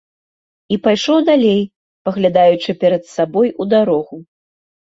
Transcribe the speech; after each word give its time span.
І 0.75 0.79
пайшоў 0.87 1.19
далей, 1.29 1.61
паглядаючы 2.09 2.77
перад 2.87 3.03
сабой 3.15 3.55
у 3.61 3.71
дарогу. 3.77 4.15